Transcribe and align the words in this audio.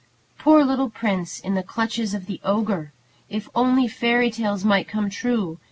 Poor 0.39 0.63
little 0.65 0.89
prince 0.89 1.39
in 1.39 1.53
the 1.53 1.61
clutches 1.61 2.15
of 2.15 2.25
the 2.25 2.41
ogre! 2.43 2.91
If 3.29 3.47
only 3.53 3.87
fairy 3.87 4.31
tales 4.31 4.65
might 4.65 4.91
be 4.91 5.09
true! 5.11 5.59